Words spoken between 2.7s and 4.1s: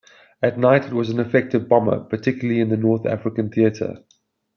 North African theatre.